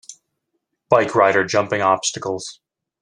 Bike 0.89 1.13
rider 1.13 1.43
jumping 1.43 1.83
obstacles. 1.83 2.59